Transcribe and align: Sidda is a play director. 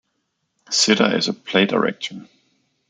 Sidda 0.71 1.15
is 1.15 1.27
a 1.27 1.33
play 1.35 1.67
director. 1.67 2.27